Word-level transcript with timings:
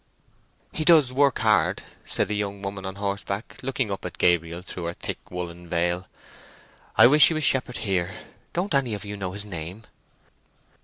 "He 0.71 0.83
does 0.83 1.13
work 1.13 1.37
hard," 1.37 1.83
said 2.05 2.27
the 2.27 2.35
young 2.35 2.63
woman 2.63 2.87
on 2.87 2.95
horseback, 2.95 3.57
looking 3.61 3.91
up 3.91 4.03
at 4.03 4.17
Gabriel 4.17 4.63
through 4.63 4.85
her 4.85 4.95
thick 4.95 5.29
woollen 5.29 5.69
veil. 5.69 6.07
"I 6.95 7.05
wish 7.05 7.27
he 7.27 7.35
was 7.35 7.43
shepherd 7.43 7.77
here. 7.77 8.09
Don't 8.53 8.73
any 8.73 8.95
of 8.95 9.05
you 9.05 9.15
know 9.15 9.33
his 9.33 9.45
name." 9.45 9.83